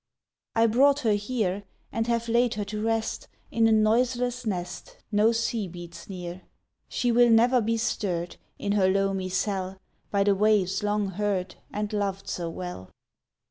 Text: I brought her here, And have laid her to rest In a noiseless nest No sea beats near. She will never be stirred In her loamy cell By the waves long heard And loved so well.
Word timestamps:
I 0.55 0.65
brought 0.65 1.01
her 1.01 1.13
here, 1.13 1.61
And 1.91 2.07
have 2.07 2.27
laid 2.27 2.55
her 2.55 2.65
to 2.65 2.81
rest 2.81 3.27
In 3.51 3.67
a 3.67 3.71
noiseless 3.71 4.47
nest 4.47 4.97
No 5.11 5.31
sea 5.31 5.67
beats 5.67 6.09
near. 6.09 6.41
She 6.89 7.11
will 7.11 7.29
never 7.29 7.61
be 7.61 7.77
stirred 7.77 8.37
In 8.57 8.71
her 8.71 8.89
loamy 8.89 9.29
cell 9.29 9.77
By 10.09 10.23
the 10.23 10.33
waves 10.33 10.81
long 10.81 11.09
heard 11.09 11.53
And 11.71 11.93
loved 11.93 12.27
so 12.27 12.49
well. 12.49 12.89